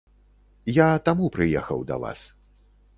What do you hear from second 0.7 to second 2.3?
Я таму прыехаў да вас.